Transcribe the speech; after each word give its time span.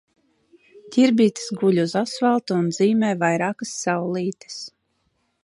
Ķirbītis 0.95 1.51
guļ 1.63 1.77
uz 1.83 1.93
asfalta 2.01 2.57
un 2.63 2.73
zīmē 2.79 3.13
vairākas 3.27 3.77
saulītes. 3.83 4.59